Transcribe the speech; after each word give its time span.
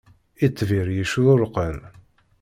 Itbir 0.45 0.87
yecrurqen. 0.97 1.77